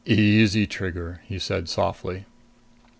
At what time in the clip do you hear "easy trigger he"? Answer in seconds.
0.03-1.37